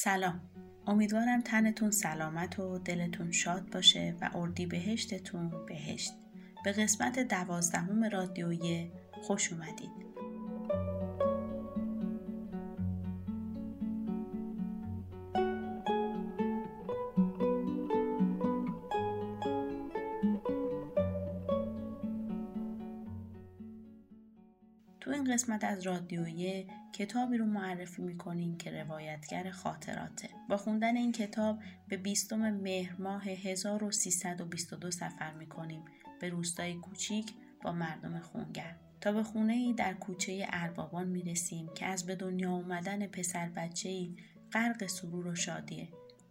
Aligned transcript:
سلام. 0.00 0.40
امیدوارم 0.86 1.40
تنتون 1.40 1.90
سلامت 1.90 2.58
و 2.58 2.78
دلتون 2.78 3.32
شاد 3.32 3.70
باشه 3.70 4.16
و 4.20 4.30
اردی 4.34 4.66
بهشتتون 4.66 5.66
بهشت. 5.66 6.12
به 6.64 6.72
قسمت 6.72 7.18
دوازدهم 7.18 8.04
رادیویی 8.04 8.92
خوش 9.22 9.52
اومدید. 9.52 9.97
قسمت 25.58 25.70
از 25.70 25.86
رادیویی 25.86 26.66
کتابی 26.92 27.36
رو 27.36 27.46
معرفی 27.46 28.02
می‌کنیم 28.02 28.56
که 28.56 28.82
روایتگر 28.82 29.50
خاطراته. 29.50 30.28
با 30.48 30.56
خوندن 30.56 30.96
این 30.96 31.12
کتاب 31.12 31.58
به 31.88 31.96
بیستم 31.96 32.50
مهر 32.50 32.96
ماه 32.98 33.28
1322 33.28 34.90
سفر 34.90 35.34
می‌کنیم 35.34 35.84
به 36.20 36.28
روستای 36.28 36.74
کوچیک 36.74 37.32
با 37.62 37.72
مردم 37.72 38.18
خونگر. 38.18 38.76
تا 39.00 39.12
به 39.12 39.22
خونه 39.22 39.52
ای 39.52 39.72
در 39.72 39.94
کوچه 39.94 40.46
اربابان 40.48 41.08
می‌رسیم 41.08 41.68
که 41.74 41.86
از 41.86 42.06
به 42.06 42.14
دنیا 42.14 42.50
آمدن 42.50 43.06
پسر 43.06 43.48
بچه 43.48 43.88
ای 43.88 44.16
غرق 44.52 44.86
سرور 44.86 45.26
و 45.26 45.34
شادیه. 45.34 45.88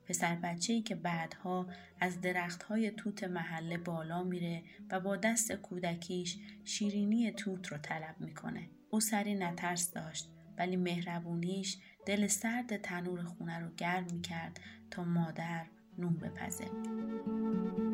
پسر 0.07 0.35
بچه 0.35 0.73
ای 0.73 0.81
که 0.81 0.95
بعدها 0.95 1.67
از 1.99 2.21
درخت 2.21 2.63
های 2.63 2.91
توت 2.91 3.23
محله 3.23 3.77
بالا 3.77 4.23
میره 4.23 4.63
و 4.91 4.99
با 4.99 5.15
دست 5.15 5.51
کودکیش 5.51 6.37
شیرینی 6.63 7.31
توت 7.31 7.67
رو 7.67 7.77
طلب 7.77 8.15
می‌کنه. 8.19 8.69
او 8.89 8.99
سری 8.99 9.35
نترس 9.35 9.91
داشت 9.91 10.29
ولی 10.57 10.75
مهربونیش 10.75 11.77
دل 12.05 12.27
سرد 12.27 12.77
تنور 12.77 13.23
خونه 13.23 13.59
رو 13.59 13.69
گرم 13.77 14.05
می‌کرد 14.13 14.59
تا 14.91 15.03
مادر 15.03 15.65
نون 15.97 16.13
بپزه. 16.13 17.86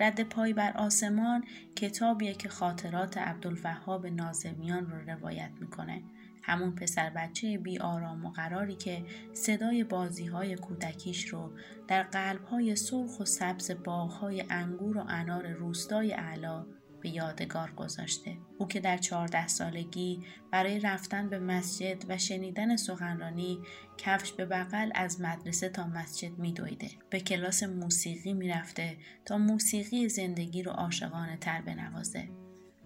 رد 0.00 0.28
پای 0.28 0.52
بر 0.52 0.72
آسمان 0.72 1.44
کتابیه 1.76 2.34
که 2.34 2.48
خاطرات 2.48 3.18
عبدالوهاب 3.18 4.06
نازمیان 4.06 4.90
رو 4.90 5.10
روایت 5.10 5.50
می‌کنه. 5.60 6.02
همون 6.42 6.74
پسر 6.74 7.10
بچه 7.10 7.58
بی 7.58 7.78
آرام 7.78 8.24
و 8.24 8.30
قراری 8.30 8.74
که 8.74 9.04
صدای 9.32 9.84
بازی 9.84 10.26
های 10.26 10.56
کودکیش 10.56 11.28
رو 11.28 11.52
در 11.88 12.02
قلب 12.02 12.44
های 12.44 12.76
سرخ 12.76 13.20
و 13.20 13.24
سبز 13.24 13.70
باغهای 13.70 14.44
انگور 14.50 14.98
و 14.98 15.04
انار 15.08 15.52
روستای 15.52 16.12
اعلا 16.12 16.66
به 17.00 17.08
یادگار 17.08 17.70
گذاشته. 17.70 18.36
او 18.58 18.68
که 18.68 18.80
در 18.80 18.96
چهارده 18.96 19.48
سالگی 19.48 20.24
برای 20.50 20.80
رفتن 20.80 21.28
به 21.28 21.38
مسجد 21.38 22.04
و 22.08 22.18
شنیدن 22.18 22.76
سخنرانی 22.76 23.58
کفش 23.98 24.32
به 24.32 24.46
بغل 24.46 24.90
از 24.94 25.20
مدرسه 25.20 25.68
تا 25.68 25.86
مسجد 25.86 26.38
می 26.38 26.52
دویده. 26.52 26.90
به 27.10 27.20
کلاس 27.20 27.62
موسیقی 27.62 28.32
می 28.32 28.48
رفته 28.48 28.96
تا 29.24 29.38
موسیقی 29.38 30.08
زندگی 30.08 30.62
رو 30.62 30.72
عاشقانه 30.72 31.36
تر 31.36 31.60
بنوازه. 31.60 32.28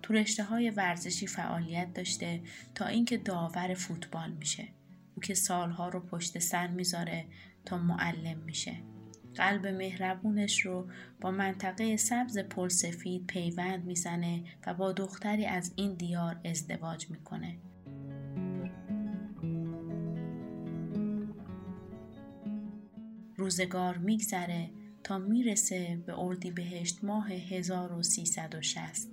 تو 0.03 0.15
رشته 0.15 0.45
های 0.45 0.71
ورزشی 0.71 1.27
فعالیت 1.27 1.95
داشته 1.95 2.41
تا 2.75 2.87
اینکه 2.87 3.17
داور 3.17 3.75
فوتبال 3.75 4.31
میشه. 4.31 4.69
او 5.15 5.23
که 5.23 5.35
سالها 5.35 5.89
رو 5.89 6.01
پشت 6.01 6.39
سر 6.39 6.67
می‌ذاره 6.67 7.25
تا 7.65 7.79
معلم 7.79 8.39
میشه. 8.39 8.94
قلب 9.35 9.67
مهربونش 9.67 10.61
رو 10.61 10.89
با 11.21 11.31
منطقه 11.31 11.97
سبز 11.97 12.39
پلسفید 12.39 13.27
پیوند 13.27 13.85
می‌زنه 13.85 14.43
و 14.67 14.75
با 14.75 14.93
دختری 14.93 15.47
از 15.47 15.73
این 15.77 15.95
دیار 15.95 16.41
ازدواج 16.45 17.11
می‌کنه. 17.11 17.59
روزگار 23.37 23.99
میگذره 23.99 24.71
تا 25.05 25.19
می‌رسه 25.19 26.03
به 26.07 26.19
اردی 26.19 26.51
بهشت 26.51 27.05
ماه 27.05 27.33
1360. 27.33 29.09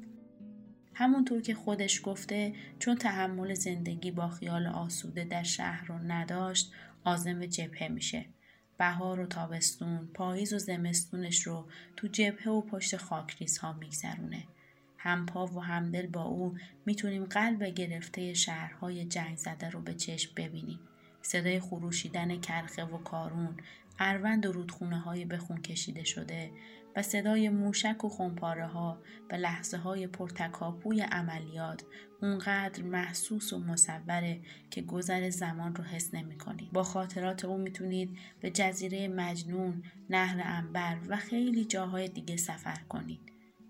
همونطور 0.94 1.42
که 1.42 1.54
خودش 1.56 2.02
گفته 2.04 2.54
چون 2.80 2.96
تحمل 2.96 3.54
زندگی 3.54 4.12
با 4.12 4.28
خیال 4.28 4.68
آسوده 4.68 5.24
در 5.24 5.44
شهر 5.44 5.86
رو 5.86 5.98
نداشت 5.98 6.72
آزم 7.04 7.46
جبهه 7.46 7.88
میشه. 7.88 8.26
بهار 8.82 9.20
و 9.20 9.26
تابستون، 9.26 10.10
پاییز 10.14 10.54
و 10.54 10.58
زمستونش 10.60 11.42
رو 11.42 11.66
تو 11.98 12.08
جبهه 12.08 12.50
و 12.50 12.62
پشت 12.62 12.98
خاکریز 12.98 13.58
ها 13.58 13.74
میگذرونه. 13.74 14.44
همپا 14.98 15.46
و 15.46 15.60
همدل 15.60 16.08
با 16.08 16.24
او 16.24 16.58
می‌تونیم 16.86 17.26
قلب 17.26 17.64
گرفته 17.64 18.34
شهرهای 18.34 19.06
جنگ 19.06 19.38
زده 19.38 19.70
رو 19.70 19.82
به 19.82 19.94
چشم 19.94 20.32
ببینیم. 20.38 20.80
صدای 21.22 21.60
خروشیدن 21.60 22.40
کرخه 22.40 22.84
و 22.84 22.98
کارون، 22.98 23.58
اروند 24.02 24.46
و 24.46 24.52
رودخونه 24.52 25.00
های 25.00 25.26
بخون 25.26 25.62
کشیده 25.62 26.04
شده 26.04 26.52
و 26.96 27.02
صدای 27.02 27.50
موشک 27.50 28.04
و 28.04 28.10
خمپاره 28.10 28.68
ها 28.68 29.02
و 29.32 29.36
لحظه 29.36 29.78
های 29.78 30.08
پرتکاپوی 30.08 31.02
عملیات 31.02 31.84
اونقدر 32.22 32.84
محسوس 32.84 33.54
و 33.54 33.60
مصوره 33.60 34.42
که 34.70 34.82
گذر 34.82 35.30
زمان 35.30 35.76
رو 35.76 35.84
حس 35.84 36.14
نمی 36.14 36.38
کنید. 36.38 36.72
با 36.72 36.84
خاطرات 36.84 37.46
او 37.46 37.58
می‌تونید 37.58 38.18
به 38.40 38.50
جزیره 38.50 39.08
مجنون، 39.08 39.84
نهر 40.10 40.42
انبر 40.44 40.98
و 41.08 41.18
خیلی 41.18 41.66
جاهای 41.66 42.08
دیگه 42.08 42.38
سفر 42.38 42.80
کنید. 42.90 43.20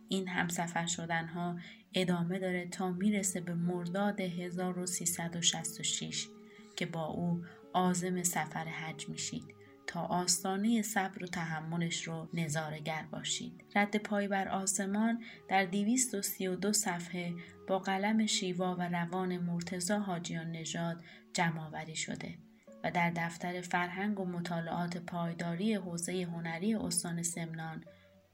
این 0.09 0.28
هم 0.28 0.47
سفر 0.47 0.86
شدن 0.86 1.28
ها 1.28 1.56
ادامه 1.94 2.40
داره 2.40 2.68
تا 2.68 2.91
می‌رسه 2.91 3.41
به 3.41 3.53
مرداد 3.53 4.22
1366 4.22 6.28
که 6.75 6.86
با 6.86 7.06
او 7.06 7.44
آزم 7.74 8.24
سفر 8.24 8.66
حج 8.66 9.09
میشید. 9.09 9.61
تا 9.91 10.02
آستانه 10.02 10.81
صبر 10.81 11.24
و 11.24 11.28
تحملش 11.28 12.03
رو 12.03 12.29
نظارگر 12.34 13.06
باشید. 13.12 13.63
رد 13.75 13.97
پای 13.97 14.28
بر 14.28 14.47
آسمان 14.47 15.24
در 15.50 15.66
232 15.66 16.74
صفحه 16.74 17.34
با 17.68 17.79
قلم 17.79 18.25
شیوا 18.25 18.75
و 18.75 18.81
روان 18.81 19.38
مرتزا 19.38 20.00
حاجیان 20.00 20.52
نژاد 20.52 21.03
جمع 21.34 21.94
شده 21.94 22.38
و 22.84 22.91
در 22.91 23.12
دفتر 23.16 23.62
فرهنگ 23.62 24.19
و 24.19 24.25
مطالعات 24.25 24.97
پایداری 24.97 25.74
حوزه 25.74 26.23
هنری 26.23 26.75
استان 26.75 27.23
سمنان 27.23 27.84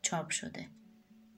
چاپ 0.01 0.29
شده. 0.29 0.67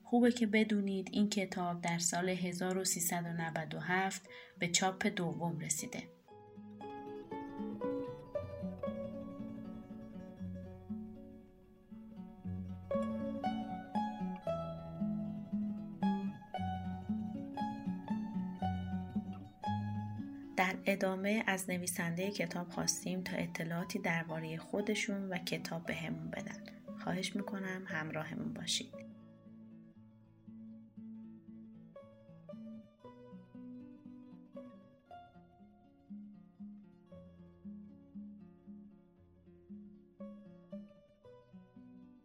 خوبه 0.04 0.32
که 0.32 0.46
بدونید 0.46 1.08
این 1.12 1.28
کتاب 1.28 1.80
در 1.80 1.98
سال 1.98 2.28
1397 2.28 4.22
به 4.58 4.68
چاپ 4.68 5.06
دوم 5.06 5.58
رسیده. 5.58 6.02
ادامه 21.00 21.44
از 21.46 21.70
نویسنده 21.70 22.30
کتاب 22.30 22.68
خواستیم 22.68 23.22
تا 23.22 23.36
اطلاعاتی 23.36 23.98
درباره 23.98 24.56
خودشون 24.56 25.28
و 25.28 25.38
کتاب 25.38 25.86
بهمون 25.86 26.30
به 26.30 26.36
بدن. 26.36 26.62
خواهش 27.04 27.36
می‌کنم 27.36 27.82
همراهمون 27.86 28.54
باشید. 28.54 28.92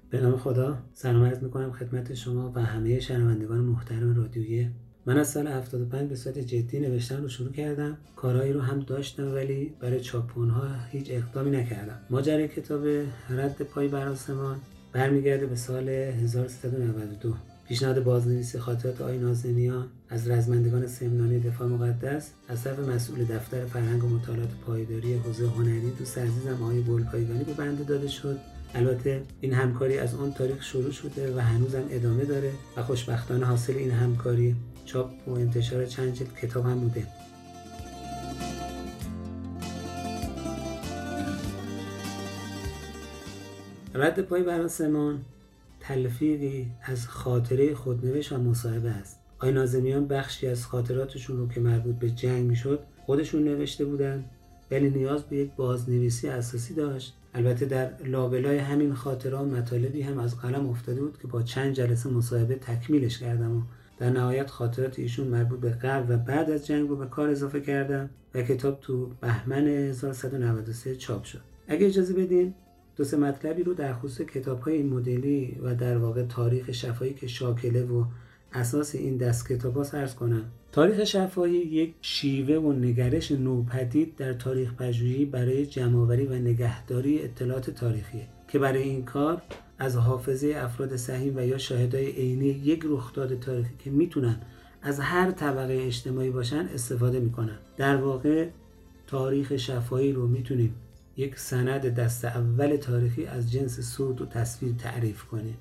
به 0.10 0.22
نام 0.22 0.38
خدا 0.38 0.84
سلام 0.94 1.24
عرض 1.24 1.44
می‌کنم 1.44 1.72
خدمت 1.72 2.14
شما 2.14 2.52
و 2.56 2.60
همه 2.60 3.00
شنوندگان 3.00 3.60
محترم 3.60 4.16
رادیوی 4.16 4.85
من 5.08 5.18
از 5.18 5.30
سال 5.30 5.48
75 5.48 6.10
به 6.10 6.16
صورت 6.16 6.40
جدی 6.40 6.80
نوشتن 6.80 7.22
رو 7.22 7.30
شروع 7.30 7.52
کردم. 7.52 7.98
کارهایی 8.16 8.54
رو 8.54 8.62
هم 8.62 8.80
داشتم 8.80 9.34
ولی 9.34 9.74
برای 9.80 10.00
چاپون 10.00 10.50
ها 10.50 10.68
هیچ 10.92 11.08
اقدامی 11.10 11.52
نکردم. 11.52 12.00
ماجرای 12.10 12.48
کتاب 12.48 12.86
رد 13.30 13.62
پای 13.62 13.88
بر 13.88 14.08
آسمان 14.08 14.58
برمیگرده 14.94 15.46
به 15.46 15.56
سال 15.56 15.90
1392 15.90 17.34
پیشنهاد 17.68 18.04
بازنویسی 18.04 18.60
خاطرات 18.60 19.02
آی 19.02 19.18
نازنیان 19.18 19.88
از 20.10 20.30
رزمندگان 20.30 20.88
سمنانی 20.88 21.40
دفاع 21.40 21.68
مقدس 21.68 22.32
از 22.48 22.64
طرف 22.64 22.80
مسئول 22.80 23.26
دفتر 23.26 23.66
فرهنگ 23.66 24.04
و 24.04 24.08
مطالعات 24.08 24.50
پایداری 24.66 25.14
حوزه 25.14 25.48
هنری 25.48 25.92
دوست 26.00 26.18
عزیزم 26.18 26.64
آقای 26.64 26.84
گلپایگانی 26.84 27.44
به 27.44 27.54
بنده 27.54 27.84
داده 27.84 28.08
شد. 28.08 28.40
البته 28.76 29.22
این 29.42 29.54
همکاری 29.54 29.98
از 29.98 30.16
آن 30.16 30.34
تاریخ 30.34 30.64
شروع 30.64 30.92
شده 30.92 31.36
و 31.36 31.40
هنوزم 31.40 31.84
ادامه 31.90 32.26
داره 32.26 32.52
و 32.78 32.84
خوشبختانه 32.84 33.46
حاصل 33.46 33.74
این 33.74 33.92
همکاری 33.92 34.56
چاپ 34.86 35.28
و 35.28 35.32
انتشار 35.32 35.86
چند 35.86 36.14
جلد 36.14 36.36
کتاب 36.42 36.66
هم 36.66 36.80
بوده. 36.80 37.08
رد 43.94 44.22
پای 44.22 44.44
بر 44.44 44.62
آسمان 44.62 45.22
تلفیقی 45.80 46.72
از 46.84 47.08
خاطره 47.08 47.76
خودنوشت 47.76 48.32
و 48.32 48.38
مصاحبه 48.38 48.90
است. 48.90 49.20
آی 49.40 49.52
نازمیان 49.52 50.08
بخشی 50.08 50.48
از 50.48 50.66
خاطراتشون 50.66 51.38
رو 51.38 51.48
که 51.48 51.60
مربوط 51.60 51.96
به 51.96 52.10
جنگ 52.10 52.46
می‌شد 52.46 52.80
خودشون 53.06 53.44
نوشته 53.44 53.86
بودن 53.86 54.26
ولی 54.72 54.90
نیاز 54.90 55.24
به 55.24 55.38
یک 55.38 55.52
بازنویسی 55.56 56.28
اساسی 56.28 56.74
داشت. 56.74 57.18
البته 57.34 57.66
در 57.66 58.04
لابلای 58.06 58.58
همین 58.58 58.94
خاطره 58.94 59.38
مطالبی 59.42 60.02
هم 60.02 60.20
از 60.20 60.38
قلم 60.38 60.70
افتاده 60.70 61.02
بود 61.02 61.20
که 61.22 61.28
با 61.28 61.44
چند 61.44 61.74
جلسه 61.74 62.10
مصاحبه 62.10 62.56
تکمیلش 62.56 63.20
کردم 63.20 63.58
و 63.58 63.62
در 63.98 64.10
نهایت 64.10 64.50
خاطرات 64.50 65.00
ایشون 65.00 65.28
مربوط 65.28 65.60
به 65.60 65.70
قبل 65.70 66.16
و 66.16 66.18
بعد 66.18 66.50
از 66.50 66.68
جنگ 66.68 66.90
رو 66.90 66.96
به 66.96 67.06
کار 67.06 67.30
اضافه 67.30 67.62
کردم 67.62 68.10
و 68.36 68.42
کتاب 68.42 68.80
تو 68.82 69.12
بهمن 69.22 69.68
1193 69.68 70.96
چاپ 70.96 71.24
شد. 71.24 71.42
اگه 71.68 71.86
اجازه 71.86 72.14
بدین 72.14 72.54
دو 72.96 73.04
سه 73.04 73.18
مطلبی 73.18 73.64
رو 73.64 73.74
در 73.74 73.94
خصوص 73.94 74.22
کتاب 74.22 74.60
های 74.60 74.74
این 74.74 74.90
مدلی 74.90 75.60
و 75.64 75.76
در 75.76 75.98
واقع 75.98 76.24
تاریخ 76.24 76.72
شفایی 76.72 77.14
که 77.14 77.28
شاکله 77.28 77.84
و 77.84 78.06
اساس 78.54 78.96
این 78.96 79.18
دست 79.18 79.50
کتاب 79.50 79.78
ارز 79.78 80.16
کنم. 80.16 80.46
تاریخ 80.72 81.04
شفاهی 81.04 81.58
یک 81.58 81.94
شیوه 82.02 82.56
و 82.56 82.74
نگرش 82.74 83.32
نوپدید 83.32 84.16
در 84.16 84.34
تاریخ 84.34 84.74
پژوهی 84.74 85.26
برای 85.26 85.66
جمعآوری 85.66 86.26
و 86.26 86.34
نگهداری 86.34 87.22
اطلاعات 87.22 87.70
تاریخی 87.70 88.22
که 88.48 88.60
برای 88.60 88.84
این 88.84 89.06
کار 89.06 89.42
از 89.80 89.96
حافظه 89.96 90.54
افراد 90.58 90.96
سهیم 90.96 91.38
و 91.38 91.46
یا 91.46 91.58
شاهدای 91.58 92.12
عینی 92.12 92.46
یک 92.46 92.82
رخداد 92.86 93.40
تاریخی 93.40 93.74
که 93.80 93.90
می‌تونن 93.90 94.38
از 94.82 95.00
هر 95.00 95.32
طبقه 95.32 95.74
اجتماعی 95.74 96.30
باشن 96.30 96.70
استفاده 96.74 97.20
می‌کنن. 97.20 97.58
در 97.78 97.96
واقع 97.96 98.48
تاریخ 99.08 99.58
شفاهی 99.58 100.12
رو 100.12 100.28
می‌تونیم 100.28 100.76
یک 101.18 101.40
سند 101.40 101.86
دست 101.86 102.26
اول 102.26 102.76
تاریخی 102.76 103.26
از 103.26 103.52
جنس 103.52 103.80
صوت 103.80 104.22
و 104.22 104.26
تصویر 104.26 104.74
تعریف 104.78 105.24
کنیم. 105.24 105.58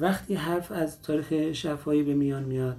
وقتی 0.00 0.34
حرف 0.34 0.72
از 0.72 1.02
تاریخ 1.02 1.52
شفاهی 1.52 2.02
به 2.02 2.14
میان 2.14 2.44
میاد 2.44 2.76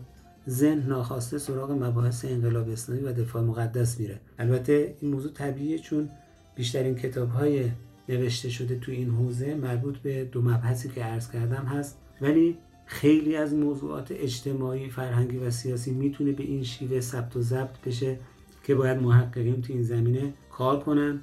ذهن 0.50 0.80
ناخواسته 0.88 1.38
سراغ 1.38 1.72
مباحث 1.72 2.26
انقلاب 2.26 2.70
اسلامی 2.70 3.02
و 3.02 3.14
دفاع 3.14 3.44
مقدس 3.44 4.00
میره. 4.00 4.20
البته 4.40 4.96
این 5.02 5.12
موضوع 5.12 5.32
طبیعیه 5.32 5.80
چون 5.80 6.10
بیشترین 6.56 6.96
کتاب 6.96 7.30
های 7.30 7.72
نوشته 8.10 8.50
شده 8.50 8.76
تو 8.76 8.92
این 8.92 9.10
حوزه 9.10 9.56
مربوط 9.56 9.98
به 9.98 10.24
دو 10.24 10.42
مبحثی 10.42 10.90
که 10.90 11.04
عرض 11.04 11.32
کردم 11.32 11.66
هست. 11.66 11.98
ولی 12.22 12.58
خیلی 12.86 13.36
از 13.36 13.54
موضوعات 13.54 14.12
اجتماعی، 14.12 14.90
فرهنگی 14.90 15.38
و 15.38 15.52
سیاسی 15.52 15.92
می‌تونه 15.92 16.32
به 16.32 16.44
این 16.44 16.64
شیوه 16.64 17.00
ثبت 17.00 17.36
و 17.36 17.42
ضبط 17.42 17.82
بشه 17.86 18.18
که 18.64 18.76
باید 18.76 19.02
محققین 19.02 19.62
تو 19.62 19.74
این 19.74 19.84
زمینه 19.84 20.34
کار 20.52 20.80
کنن. 20.80 21.20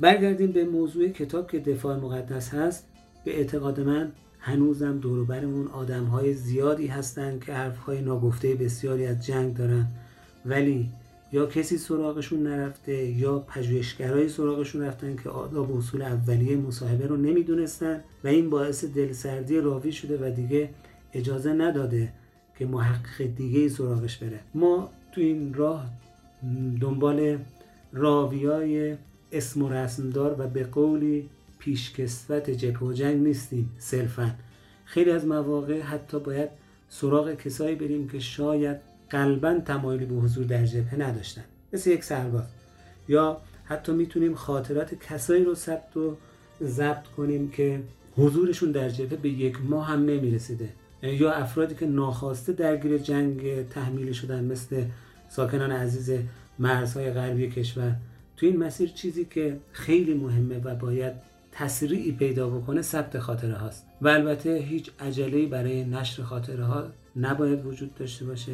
برگردیم 0.00 0.52
به 0.52 0.64
موضوع 0.64 1.08
کتاب 1.08 1.50
که 1.50 1.58
دفاع 1.58 1.96
مقدس 1.96 2.54
هست. 2.54 2.86
به 3.24 3.36
اعتقاد 3.36 3.80
من 3.80 4.12
هنوزم 4.40 4.98
دوروبرمون 4.98 5.66
آدم 5.66 6.04
های 6.04 6.34
زیادی 6.34 6.86
هستند 6.86 7.44
که 7.44 7.52
حرف 7.52 7.78
های 7.78 8.00
ناگفته 8.00 8.54
بسیاری 8.54 9.06
از 9.06 9.26
جنگ 9.26 9.56
دارن. 9.56 9.86
ولی 10.46 10.88
یا 11.36 11.46
کسی 11.46 11.78
سراغشون 11.78 12.42
نرفته 12.42 13.06
یا 13.06 13.38
پژوهشگرای 13.38 14.28
سراغشون 14.28 14.82
رفتن 14.82 15.16
که 15.16 15.28
آداب 15.28 15.70
و 15.70 15.78
اصول 15.78 16.02
اولیه 16.02 16.56
مصاحبه 16.56 17.06
رو 17.06 17.16
نمی‌دونستن 17.16 18.00
و 18.24 18.28
این 18.28 18.50
باعث 18.50 18.84
دلسردی 18.84 19.60
راوی 19.60 19.92
شده 19.92 20.18
و 20.18 20.34
دیگه 20.34 20.70
اجازه 21.12 21.52
نداده 21.52 22.12
که 22.58 22.66
محقق 22.66 23.22
دیگه 23.36 23.68
سراغش 23.68 24.16
بره. 24.16 24.40
ما 24.54 24.90
تو 25.14 25.20
این 25.20 25.54
راه 25.54 25.86
دنبال 26.80 27.38
راویای 27.92 28.96
اسم 29.32 29.62
و 29.62 29.68
رسمدار 29.68 30.36
و 30.38 30.48
به 30.48 30.64
قولی 30.64 31.28
پیشکسوت 31.58 32.50
جبه 32.50 32.86
و 32.86 32.92
جنگ 32.92 33.22
نیستیم 33.22 33.70
صرفا. 33.78 34.34
خیلی 34.84 35.10
از 35.10 35.26
مواقع 35.26 35.80
حتی 35.80 36.18
باید 36.18 36.48
سراغ 36.88 37.34
کسایی 37.34 37.76
بریم 37.76 38.08
که 38.08 38.18
شاید 38.18 38.95
قلبا 39.10 39.60
تمایلی 39.66 40.04
به 40.04 40.14
حضور 40.14 40.44
در 40.44 40.66
جبهه 40.66 40.94
نداشتن. 40.94 41.44
مثل 41.72 41.90
یک 41.90 42.04
سرباز. 42.04 42.44
یا 43.08 43.40
حتی 43.64 43.92
می‌تونیم 43.92 44.34
خاطرات 44.34 44.94
کسایی 44.94 45.44
رو 45.44 45.54
ثبت 45.54 45.96
و 45.96 46.16
ضبط 46.62 47.06
کنیم 47.16 47.50
که 47.50 47.80
حضورشون 48.16 48.70
در 48.70 48.88
جبهه 48.88 49.16
به 49.16 49.28
یک 49.28 49.58
ماه 49.64 49.86
هم 49.86 50.00
نمی‌رسیده. 50.04 50.68
یا 51.02 51.32
افرادی 51.32 51.74
که 51.74 51.86
ناخواسته 51.86 52.52
درگیر 52.52 52.98
جنگ 52.98 53.68
تحمیل 53.68 54.12
شدن 54.12 54.44
مثل 54.44 54.84
ساکنان 55.28 55.72
عزیز 55.72 56.18
مرزهای 56.58 57.10
غربی 57.10 57.50
کشور. 57.50 57.96
تو 58.36 58.46
این 58.46 58.56
مسیر 58.56 58.88
چیزی 58.88 59.24
که 59.24 59.56
خیلی 59.72 60.14
مهمه 60.14 60.58
و 60.58 60.74
باید 60.74 61.12
تسریعی 61.52 62.12
پیدا 62.12 62.50
بکنه 62.50 62.82
ثبت 62.82 63.18
خاطره 63.18 63.54
هاست. 63.54 63.86
و 64.02 64.08
البته 64.08 64.54
هیچ 64.54 64.90
عجله 65.00 65.46
برای 65.46 65.84
نشر 65.84 66.22
خاطره 66.22 66.64
ها 66.64 66.84
نباید 67.16 67.66
وجود 67.66 67.94
داشته 67.94 68.24
باشه. 68.24 68.52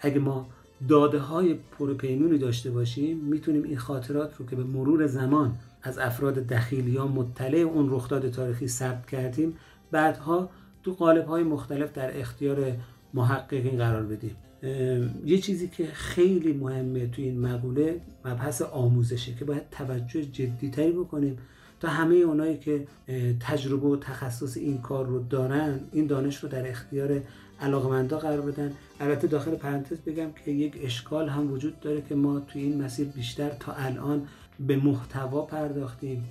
اگه 0.00 0.18
ما 0.18 0.46
داده 0.88 1.18
های 1.18 1.54
پروپیمونی 1.78 2.38
داشته 2.38 2.70
باشیم 2.70 3.16
می‌تونیم 3.16 3.62
این 3.62 3.78
خاطرات 3.78 4.36
رو 4.36 4.46
که 4.46 4.56
به 4.56 4.64
مرور 4.64 5.06
زمان 5.06 5.54
از 5.82 5.98
افراد 5.98 6.34
دخیل 6.34 6.88
یا 6.88 7.06
مطلع 7.06 7.58
اون 7.58 7.90
رخداد 7.90 8.30
تاریخی 8.30 8.68
ثبت 8.68 9.06
کردیم 9.06 9.56
بعدها 9.90 10.50
تو 10.82 10.92
قالب 10.92 11.26
های 11.26 11.42
مختلف 11.42 11.92
در 11.92 12.20
اختیار 12.20 12.72
محققین 13.14 13.76
قرار 13.78 14.02
بدیم. 14.02 14.36
یه 15.24 15.38
چیزی 15.38 15.68
که 15.68 15.86
خیلی 15.86 16.52
مهمه 16.52 17.06
توی 17.06 17.24
این 17.24 17.40
مقوله 17.40 18.00
مبحث 18.24 18.62
آموزشه 18.62 19.34
که 19.34 19.44
باید 19.44 19.62
توجه 19.70 20.24
جدیتری 20.24 20.92
بکنیم 20.92 21.38
تا 21.80 21.88
همه 21.88 22.14
اونایی 22.14 22.58
که 22.58 22.86
تجربه 23.40 23.86
و 23.86 23.96
تخصص 23.96 24.56
این 24.56 24.78
کار 24.78 25.06
رو 25.06 25.22
دارن 25.22 25.80
این 25.92 26.06
دانش 26.06 26.36
رو 26.36 26.48
در 26.48 26.70
اختیار 26.70 27.20
علاقمندا 27.60 28.18
قرار 28.18 28.40
بدن. 28.40 28.72
البته 29.00 29.26
داخل 29.26 29.54
پرانتز 29.54 29.96
بگم 29.98 30.28
که 30.44 30.50
یک 30.50 30.78
اشکال 30.82 31.28
هم 31.28 31.52
وجود 31.52 31.80
داره 31.80 32.02
که 32.08 32.14
ما 32.14 32.40
توی 32.40 32.62
این 32.62 32.82
مسیر 32.82 33.06
بیشتر 33.08 33.48
تا 33.48 33.72
الان 33.72 34.28
به 34.66 34.76
محتوا 34.76 35.42
پرداختیم 35.42 36.24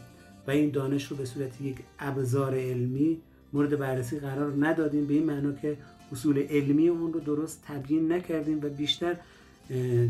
و 0.48 0.52
این 0.52 0.70
دانش 0.70 1.06
رو 1.06 1.18
به 1.18 1.26
صورت 1.26 1.62
یک 1.62 1.76
ابزار 2.00 2.56
علمی 2.56 3.18
مورد 3.54 3.80
بررسی 3.80 4.20
قرار 4.20 4.54
ندادیم. 4.60 5.06
به 5.06 5.14
این 5.14 5.24
معنا 5.24 5.52
که 5.52 5.78
اصول 6.12 6.38
علمی 6.50 6.88
اون 6.88 7.14
رو 7.14 7.20
درست 7.20 7.64
تبیین 7.68 8.12
نکردیم 8.12 8.60
و 8.64 8.70
بیشتر 8.70 9.16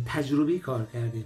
تجربی 0.06 0.60
کار 0.60 0.88
کردیم. 0.94 1.26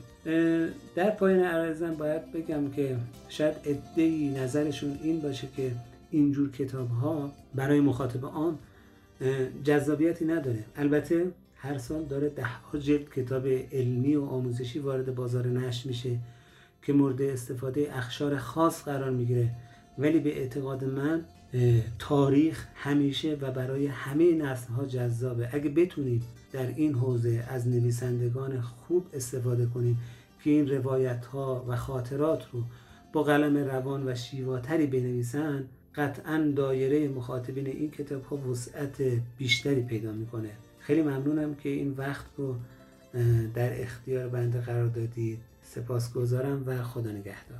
در 0.96 1.10
پایان 1.10 1.40
عرضم 1.40 1.94
باید 1.94 2.32
بگم 2.32 2.70
که 2.70 2.98
شاید 3.30 3.56
ادهی 3.66 4.30
نظرشون 4.30 5.00
این 5.04 5.20
باشه 5.20 5.48
که 5.58 5.72
اینجور 6.12 6.52
کتاب 6.52 6.90
ها 6.90 7.32
برای 7.56 7.80
مخاطب 7.80 8.26
عام 8.26 8.60
جذابیتی 9.64 10.26
نداره. 10.26 10.66
البته 10.76 11.32
هر 11.56 11.78
سال 11.78 12.04
داره 12.04 12.30
ده 12.30 12.46
ها 12.46 12.78
جلد 12.80 13.10
کتاب 13.10 13.48
علمی 13.72 14.16
و 14.16 14.26
آموزشی 14.26 14.80
وارد 14.80 15.16
بازار 15.16 15.48
نشر 15.48 15.88
میشه 15.88 16.18
که 16.82 16.94
مورد 16.94 17.22
استفاده 17.22 17.98
اخشار 17.98 18.38
خاص 18.38 18.84
قرار 18.84 19.12
می‌گیره. 19.12 19.50
ولی 19.98 20.20
به 20.20 20.38
اعتقاد 20.38 20.84
من 20.84 21.26
تاریخ 22.00 22.66
همیشه 22.76 23.38
و 23.42 23.52
برای 23.52 23.88
همه 23.88 24.34
نسل 24.34 24.74
ها 24.74 24.86
جذابه. 24.86 25.50
اگه 25.52 25.70
بتونید 25.70 26.24
در 26.52 26.68
این 26.68 26.94
حوزه 26.94 27.46
از 27.50 27.68
نویسندگان 27.68 28.62
خوب 28.62 29.06
استفاده 29.14 29.66
کنید 29.66 29.98
که 30.44 30.50
این 30.50 30.70
روایت 30.70 31.26
ها 31.26 31.66
و 31.68 31.76
خاطرات 31.76 32.44
رو 32.52 32.64
با 33.14 33.24
قلم 33.24 33.58
روان 33.58 34.08
و 34.08 34.16
شیواتری 34.16 34.88
بنویسن 34.88 35.66
قطعا 36.00 36.54
دایره 36.56 37.08
مخاطبین 37.08 37.68
این 37.68 37.92
کتاب 37.92 38.24
ها 38.26 38.38
وسعت 38.38 39.02
بیشتری 39.38 39.82
پیدا 39.82 40.12
می‌کنه 40.12 40.52
خیلی 40.80 41.02
ممنونم 41.02 41.56
که 41.56 41.70
این 41.70 41.92
وقت 41.92 42.26
رو 42.38 42.56
در 43.54 43.82
اختیار 43.82 44.28
بنده 44.28 44.62
قرار 44.62 44.88
دادید 44.88 45.40
سپاسگزارم 45.64 46.64
و 46.66 46.84
خدا 46.84 47.12
نگهدار 47.12 47.60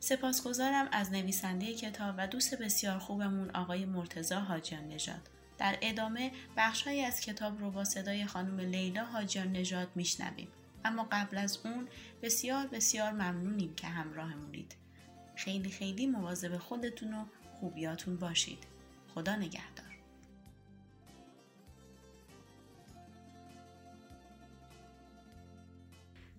سپاسگزارم 0.00 0.88
از 0.92 1.12
نویسنده 1.12 1.74
کتاب 1.74 2.14
و 2.18 2.26
دوست 2.26 2.62
بسیار 2.62 2.98
خوبمون 2.98 3.50
آقای 3.50 3.84
مرتزا 3.84 4.40
حاجیان 4.40 4.88
نژاد. 4.88 5.28
در 5.58 5.78
ادامه 5.82 6.32
بخشهایی 6.56 7.02
از 7.02 7.20
کتاب 7.20 7.60
رو 7.60 7.70
با 7.70 7.84
صدای 7.84 8.26
خانم 8.26 8.60
لیلا 8.60 9.04
حاجیان 9.04 9.52
نژاد 9.52 9.88
میشنویم. 9.94 10.48
اما 10.84 11.08
قبل 11.12 11.38
از 11.38 11.58
اون 11.64 11.88
بسیار 12.22 12.66
بسیار 12.66 13.12
ممنونیم 13.12 13.74
که 13.74 13.86
همراهمونید. 13.86 14.74
خیلی 15.36 15.70
خیلی 15.70 16.06
مواظب 16.06 16.58
خودتون 16.58 17.14
و 17.14 17.24
خوبیاتون 17.60 18.16
باشید. 18.16 18.64
خدا 19.14 19.36
نگهدار. 19.36 19.98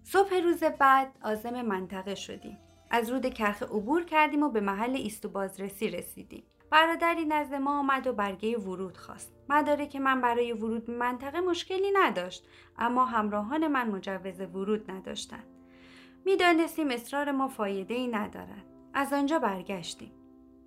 صبح 0.04 0.36
روز 0.44 0.64
بعد 0.64 1.12
آزم 1.22 1.62
منطقه 1.62 2.16
شدیم. 2.16 2.58
از 2.90 3.10
رود 3.10 3.34
کرخ 3.34 3.64
عبور 3.64 4.06
کردیم 4.06 4.44
و 4.44 4.50
به 4.50 4.62
محل 4.62 4.96
ایست 4.96 5.26
و 5.26 5.30
بازرسی 5.30 5.90
رسیدیم. 5.90 6.44
برادری 6.72 7.26
نزد 7.26 7.54
ما 7.56 7.80
آمد 7.80 8.08
و 8.08 8.14
برگه 8.14 8.58
ورود 8.58 8.98
خواست. 8.98 9.34
که 9.90 10.00
من 10.00 10.22
برای 10.22 10.54
ورود 10.54 10.86
به 10.86 10.94
منطقه 10.94 11.40
مشکلی 11.40 11.92
نداشت 11.94 12.48
اما 12.78 13.06
همراهان 13.06 13.68
من 13.68 13.90
مجوز 13.90 14.42
ورود 14.42 14.92
نداشتند. 14.92 15.48
می‌دانستیم 16.26 16.92
اصرار 16.92 17.32
ما 17.32 17.48
فایده 17.48 17.94
ای 17.94 18.08
ندارد 18.08 18.66
از 18.94 19.14
آنجا 19.14 19.40
برگشتیم 19.40 20.12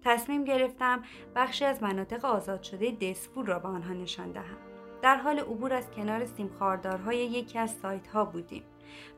تصمیم 0.04 0.44
گرفتم 0.44 1.02
بخشی 1.37 1.64
از 1.64 1.82
مناطق 1.82 2.25
آزاد 2.25 2.62
شده 2.62 2.90
دسپور 2.90 3.47
را 3.47 3.59
به 3.59 3.68
آنها 3.68 3.92
نشان 3.94 4.32
دهم 4.32 4.56
در 5.02 5.16
حال 5.16 5.38
عبور 5.38 5.73
از 5.73 5.90
کنار 5.90 6.25
سیمخاردارهای 6.25 7.18
یکی 7.18 7.59
از 7.59 7.71
سایت 7.71 8.06
ها 8.06 8.25
بودیم 8.25 8.62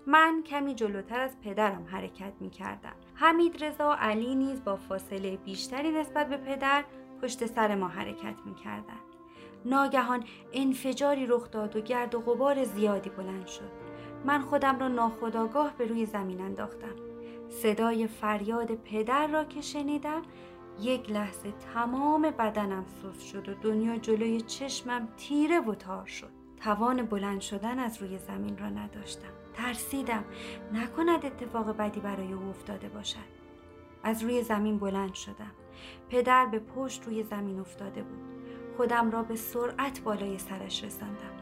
من 0.07 0.43
کمی 0.47 0.75
جلوتر 0.75 1.21
از 1.21 1.41
پدرم 1.41 1.87
حرکت 1.91 2.33
می 2.41 2.51
کردم. 2.51 2.95
حمید 3.15 3.65
رضا 3.65 3.91
و 3.91 3.93
علی 3.93 4.35
نیز 4.35 4.65
با 4.65 4.77
فاصله 4.77 5.37
بیشتری 5.37 5.91
نسبت 5.91 6.29
به 6.29 6.37
پدر 6.37 6.85
پشت 7.23 7.47
سر 7.47 7.75
ما 7.75 7.89
حرکت 7.89 8.35
می 8.45 8.55
کردن. 8.55 9.01
ناگهان 9.65 10.25
انفجاری 10.53 11.27
رخ 11.27 11.51
داد 11.51 11.77
و 11.77 11.81
گرد 11.81 12.15
و 12.15 12.21
غبار 12.21 12.65
زیادی 12.65 13.11
بلند 13.11 13.47
شد. 13.47 13.71
من 14.25 14.41
خودم 14.41 14.79
را 14.79 14.89
ناخداگاه 14.89 15.73
به 15.79 15.87
روی 15.87 16.07
زمین 16.07 16.41
انداختم. 16.41 16.95
صدای 17.49 18.07
فریاد 18.07 18.75
پدر 18.75 19.27
را 19.27 19.45
که 19.45 19.61
شنیدم 19.61 20.23
یک 20.81 21.11
لحظه 21.11 21.53
تمام 21.75 22.23
بدنم 22.23 22.85
سوز 23.03 23.19
شد 23.23 23.49
و 23.49 23.55
دنیا 23.55 23.97
جلوی 23.97 24.41
چشمم 24.41 25.09
تیره 25.17 25.61
و 25.61 25.75
تار 25.75 26.07
شد. 26.07 26.31
توان 26.61 27.03
بلند 27.03 27.41
شدن 27.41 27.79
از 27.79 28.03
روی 28.03 28.19
زمین 28.19 28.59
را 28.59 28.69
نداشتم. 28.69 29.44
ترسیدم 29.55 30.25
نکند 30.73 31.27
اتفاق 31.27 31.77
بدی 31.77 32.01
برای 32.01 32.33
او 32.33 32.49
افتاده 32.49 32.89
باشد. 32.89 33.35
از 34.03 34.23
روی 34.23 34.43
زمین 34.43 34.79
بلند 34.79 35.15
شدم. 35.15 35.53
پدر 36.11 36.47
به 36.47 36.59
پشت 36.59 37.05
روی 37.05 37.23
زمین 37.23 37.61
افتاده 37.61 38.03
بود. 38.03 38.25
خودم 38.77 39.11
را 39.11 39.23
به 39.23 39.37
سرعت 39.37 40.01
بالای 40.01 40.39
سرش 40.39 40.85
رساندم. 40.85 41.35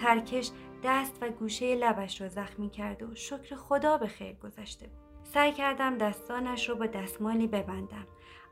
ترکش 0.00 0.50
دست 0.84 1.18
و 1.20 1.28
گوشه 1.28 1.74
لبش 1.74 2.20
را 2.20 2.28
زخمی 2.28 2.70
کرده 2.70 3.06
و 3.06 3.14
شکر 3.14 3.56
خدا 3.56 3.98
به 3.98 4.06
خیر 4.06 4.34
گذشته 4.34 4.86
بود. 4.86 5.06
سعی 5.24 5.52
کردم 5.52 5.98
دستانش 5.98 6.68
را 6.68 6.74
با 6.74 6.86
دستمالی 6.86 7.46
ببندم 7.46 8.06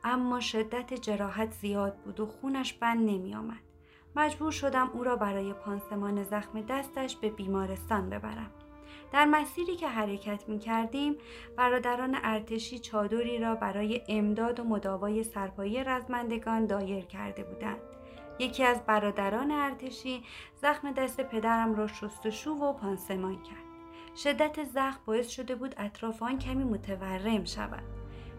اما 0.04 0.40
شدت 0.40 0.94
جراحت 0.94 1.52
زیاد 1.52 1.96
بود 1.96 2.20
و 2.20 2.26
خونش 2.26 2.72
بند 2.72 3.10
نمی 3.10 3.34
آمد. 3.34 3.60
مجبور 4.16 4.52
شدم 4.52 4.90
او 4.92 5.04
را 5.04 5.16
برای 5.16 5.52
پانسمان 5.52 6.22
زخم 6.24 6.60
دستش 6.60 7.16
به 7.16 7.30
بیمارستان 7.30 8.10
ببرم. 8.10 8.50
در 9.12 9.24
مسیری 9.24 9.76
که 9.76 9.88
حرکت 9.88 10.48
می 10.48 10.58
کردیم 10.58 11.16
برادران 11.56 12.18
ارتشی 12.22 12.78
چادری 12.78 13.38
را 13.38 13.54
برای 13.54 14.02
امداد 14.08 14.60
و 14.60 14.64
مداوای 14.64 15.24
سرپایی 15.24 15.84
رزمندگان 15.84 16.66
دایر 16.66 17.04
کرده 17.04 17.44
بودند. 17.44 17.80
یکی 18.38 18.64
از 18.64 18.86
برادران 18.86 19.50
ارتشی 19.50 20.22
زخم 20.62 20.92
دست 20.92 21.20
پدرم 21.20 21.74
را 21.74 21.86
شستشو 21.86 22.50
و 22.50 22.72
پانسمان 22.72 23.42
کرد. 23.42 23.64
شدت 24.16 24.64
زخم 24.64 25.00
باعث 25.06 25.28
شده 25.28 25.54
بود 25.54 25.74
اطراف 25.78 26.22
آن 26.22 26.38
کمی 26.38 26.64
متورم 26.64 27.44
شود. 27.44 27.82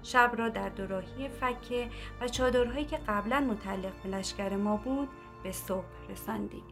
شب 0.04 0.32
را 0.38 0.50
در 0.50 0.70
دوراهی 0.70 1.28
فکه 1.28 1.90
و 2.22 2.28
چادرهایی 2.28 2.86
که 2.86 2.98
قبلا 2.98 3.40
متعلق 3.40 3.94
به 4.04 4.10
لشکر 4.10 4.56
ما 4.56 4.78
بود 4.78 5.10
به 5.44 5.52
صبح 5.52 5.86
رساندیم. 6.10 6.64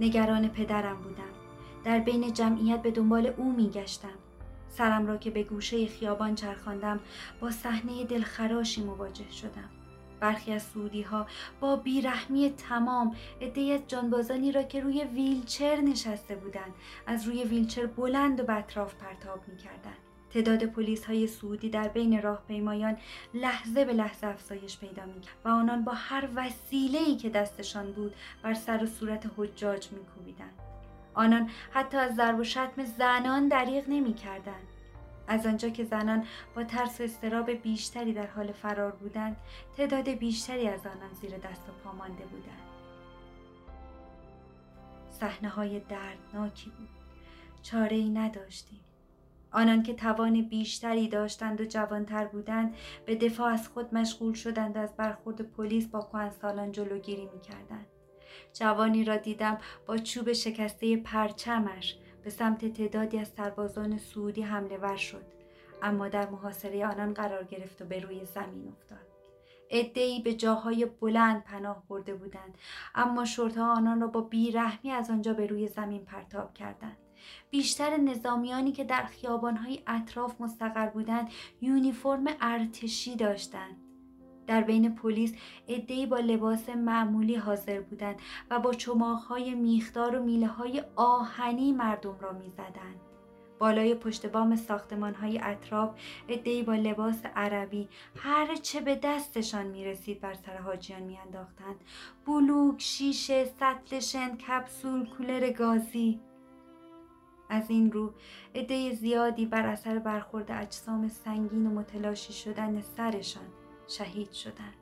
نگران 0.00 0.48
پدرم 0.48 1.02
بودم. 1.02 1.22
در 1.84 1.98
بین 1.98 2.32
جمعیت 2.32 2.82
به 2.82 2.90
دنبال 2.90 3.26
او 3.36 3.52
می 3.52 3.70
گشتم. 3.70 4.18
سرم 4.68 5.06
را 5.06 5.16
که 5.16 5.30
به 5.30 5.42
گوشه 5.42 5.86
خیابان 5.86 6.34
چرخاندم 6.34 7.00
با 7.40 7.50
صحنه 7.50 8.04
دلخراشی 8.04 8.82
مواجه 8.82 9.30
شدم. 9.30 9.70
برخی 10.20 10.52
از 10.52 10.62
سعودی 10.62 11.02
ها 11.02 11.26
با 11.60 11.76
بیرحمی 11.76 12.50
تمام 12.50 13.16
عده 13.40 13.60
از 13.60 13.80
جانبازانی 13.88 14.52
را 14.52 14.62
که 14.62 14.80
روی 14.80 15.04
ویلچر 15.04 15.76
نشسته 15.80 16.36
بودند 16.36 16.74
از 17.06 17.26
روی 17.26 17.44
ویلچر 17.44 17.86
بلند 17.86 18.40
و 18.40 18.42
به 18.42 18.52
اطراف 18.52 18.94
پرتاب 18.94 19.40
می 19.48 19.56
کردن. 19.56 20.07
تعداد 20.34 20.64
پلیس 20.64 21.04
های 21.04 21.26
سعودی 21.26 21.70
در 21.70 21.88
بین 21.88 22.22
راهپیمایان 22.22 22.96
لحظه 23.34 23.84
به 23.84 23.92
لحظه 23.92 24.26
افزایش 24.26 24.78
پیدا 24.78 25.04
می 25.04 25.20
و 25.44 25.48
آنان 25.48 25.84
با 25.84 25.92
هر 25.92 26.28
وسیله 26.34 26.98
ای 26.98 27.16
که 27.16 27.30
دستشان 27.30 27.92
بود 27.92 28.14
بر 28.42 28.54
سر 28.54 28.84
و 28.84 28.86
صورت 28.86 29.30
حجاج 29.36 29.92
می 29.92 29.98
کوبیدند. 30.14 30.54
آنان 31.14 31.50
حتی 31.72 31.96
از 31.96 32.14
ضرب 32.14 32.38
و 32.38 32.44
شتم 32.44 32.84
زنان 32.84 33.48
دریغ 33.48 33.84
نمی 33.88 34.14
کردن. 34.14 34.60
از 35.28 35.46
آنجا 35.46 35.68
که 35.68 35.84
زنان 35.84 36.26
با 36.54 36.64
ترس 36.64 37.00
و 37.00 37.04
استراب 37.04 37.50
بیشتری 37.50 38.12
در 38.12 38.26
حال 38.26 38.52
فرار 38.52 38.92
بودند 38.92 39.36
تعداد 39.76 40.08
بیشتری 40.08 40.68
از 40.68 40.86
آنان 40.86 41.14
زیر 41.20 41.30
دست 41.30 41.68
و 41.68 41.72
پا 41.84 41.92
مانده 41.92 42.24
بودند 42.24 42.68
صحنه 45.10 45.48
های 45.48 45.80
دردناکی 45.80 46.70
بود 46.70 46.88
چاره 47.62 47.96
ای 47.96 48.08
نداشتیم 48.08 48.80
آنان 49.52 49.82
که 49.82 49.94
توان 49.94 50.42
بیشتری 50.42 51.08
داشتند 51.08 51.60
و 51.60 51.64
جوانتر 51.64 52.24
بودند 52.24 52.74
به 53.06 53.14
دفاع 53.14 53.52
از 53.52 53.68
خود 53.68 53.94
مشغول 53.94 54.34
شدند 54.34 54.78
از 54.78 54.96
برخورد 54.96 55.42
پلیس 55.42 55.86
با 55.86 56.30
سالان 56.40 56.72
جلوگیری 56.72 57.28
می‌کردند. 57.34 57.86
جوانی 58.52 59.04
را 59.04 59.16
دیدم 59.16 59.58
با 59.86 59.98
چوب 59.98 60.32
شکسته 60.32 60.96
پرچمش 60.96 61.98
به 62.24 62.30
سمت 62.30 62.72
تعدادی 62.72 63.18
از 63.18 63.28
سربازان 63.28 63.98
سعودی 63.98 64.42
حمله 64.42 64.76
ور 64.76 64.96
شد 64.96 65.24
اما 65.82 66.08
در 66.08 66.28
محاصره 66.28 66.86
آنان 66.86 67.14
قرار 67.14 67.44
گرفت 67.44 67.82
و 67.82 67.84
به 67.84 68.00
روی 68.00 68.24
زمین 68.24 68.68
افتاد. 68.68 69.08
ای 69.70 70.22
به 70.22 70.34
جاهای 70.34 70.84
بلند 70.84 71.44
پناه 71.44 71.82
برده 71.88 72.14
بودند 72.14 72.58
اما 72.94 73.24
شرطها 73.24 73.72
آنان 73.72 74.00
را 74.00 74.06
با 74.06 74.20
بیرحمی 74.20 74.90
از 74.90 75.10
آنجا 75.10 75.32
به 75.32 75.46
روی 75.46 75.68
زمین 75.68 76.04
پرتاب 76.04 76.54
کردند. 76.54 76.96
بیشتر 77.50 77.96
نظامیانی 77.96 78.72
که 78.72 78.84
در 78.84 79.04
خیابانهای 79.04 79.82
اطراف 79.86 80.40
مستقر 80.40 80.86
بودند 80.86 81.28
یونیفرم 81.60 82.24
ارتشی 82.40 83.16
داشتند 83.16 83.76
در 84.46 84.60
بین 84.60 84.94
پلیس 84.94 85.34
عدهای 85.68 86.06
با 86.06 86.18
لباس 86.18 86.68
معمولی 86.68 87.34
حاضر 87.34 87.80
بودند 87.80 88.16
و 88.50 88.58
با 88.58 88.74
چماقهای 88.74 89.54
میخدار 89.54 90.16
و 90.16 90.24
میله 90.24 90.46
های 90.46 90.82
آهنی 90.96 91.72
مردم 91.72 92.16
را 92.20 92.32
می‌زدند 92.32 93.00
بالای 93.58 93.94
پشت 93.94 94.26
بام 94.26 94.56
ساختمان 94.56 95.14
های 95.14 95.40
اطراف 95.42 95.90
ادهی 96.28 96.62
با 96.62 96.74
لباس 96.74 97.26
عربی 97.36 97.88
هر 98.16 98.54
چه 98.54 98.80
به 98.80 98.94
دستشان 99.02 99.66
می 99.66 99.84
رسید 99.84 100.20
بر 100.20 100.34
سر 100.34 100.56
حاجیان 100.56 101.02
می 101.02 101.18
انداختند. 101.18 101.76
بلوک، 102.26 102.80
شیشه، 102.82 103.44
سطل 103.44 104.00
شند، 104.00 104.38
کپسول، 104.38 105.06
کولر 105.06 105.52
گازی. 105.52 106.20
از 107.48 107.70
این 107.70 107.92
رو 107.92 108.14
عده 108.54 108.94
زیادی 108.94 109.46
بر 109.46 109.66
اثر 109.66 109.98
برخورد 109.98 110.50
اجسام 110.50 111.08
سنگین 111.08 111.66
و 111.66 111.70
متلاشی 111.70 112.32
شدن 112.32 112.80
سرشان 112.80 113.46
شهید 113.88 114.32
شدند. 114.32 114.74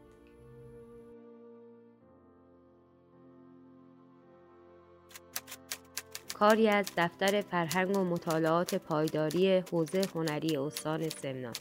کاری 6.34 6.68
از 6.68 6.86
دفتر 6.96 7.40
فرهنگ 7.40 7.96
و 7.96 8.04
مطالعات 8.04 8.74
پایداری 8.74 9.58
حوزه 9.58 10.02
هنری 10.14 10.56
استان 10.56 11.08
سمنان 11.08 11.52